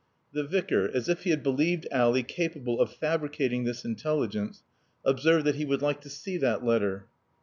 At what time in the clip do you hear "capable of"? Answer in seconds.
2.23-2.91